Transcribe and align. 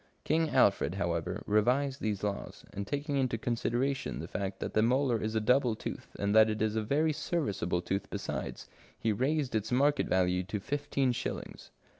King 0.23 0.49
Alfred, 0.49 0.95
however, 0.95 1.43
revised 1.45 2.01
these 2.01 2.23
laws, 2.23 2.65
and 2.73 2.87
taking 2.87 3.17
into 3.17 3.37
con 3.37 3.53
sideration 3.55 4.19
the 4.19 4.27
fact 4.27 4.59
that 4.59 4.73
the 4.73 4.81
molar 4.81 5.21
is 5.21 5.35
a 5.35 5.39
double 5.39 5.75
tooth, 5.75 6.15
and 6.17 6.33
that 6.33 6.49
it 6.49 6.59
is 6.59 6.75
a 6.75 6.81
very 6.81 7.13
serviceable 7.13 7.83
tooth 7.83 8.09
besides, 8.09 8.67
he 8.97 9.11
raised 9.11 9.53
its 9.53 9.71
market 9.71 10.07
value 10.07 10.41
to 10.41 10.59
fifteen 10.59 11.11
shillings. 11.11 11.69